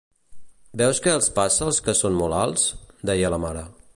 "Veus 0.81 1.01
què 1.07 1.13
els 1.17 1.27
passa 1.35 1.67
als 1.67 1.81
que 1.89 1.95
són 2.01 2.19
molt 2.23 2.39
alts?" 2.39 2.67
deia 3.13 3.33
la 3.37 3.43
mare. 3.49 3.67